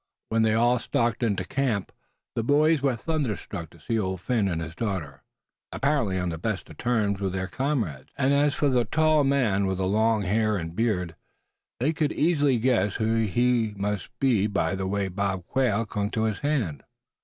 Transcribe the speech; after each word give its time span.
When 0.29 0.41
they 0.41 0.55
all 0.55 0.79
stalked 0.79 1.21
into 1.21 1.43
camp, 1.45 1.91
the 2.33 2.41
boys 2.41 2.81
were 2.81 2.95
thunderstruck 2.95 3.69
to 3.69 3.79
see 3.79 3.99
Old 3.99 4.19
Phin 4.19 4.47
and 4.47 4.59
his 4.59 4.73
daughter, 4.73 5.21
apparently 5.71 6.17
on 6.17 6.29
the 6.29 6.39
best 6.39 6.71
of 6.71 6.77
terms 6.77 7.19
with 7.21 7.33
their 7.33 7.45
comrades; 7.45 8.09
and 8.17 8.33
as 8.33 8.55
for 8.55 8.67
the 8.67 8.83
tall 8.85 9.23
man 9.23 9.67
with 9.67 9.77
the 9.77 9.85
long 9.85 10.23
hair 10.23 10.57
and 10.57 10.75
beard, 10.75 11.15
they 11.79 11.93
could 11.93 12.13
easily 12.13 12.57
guess 12.57 12.95
who 12.95 13.17
he 13.25 13.75
must 13.77 14.09
be 14.17 14.47
by 14.47 14.73
the 14.73 14.87
way 14.87 15.07
Bob 15.07 15.45
Quail 15.45 15.85
clung 15.85 16.09
to 16.09 16.23
his 16.23 16.39
hand. 16.39 16.81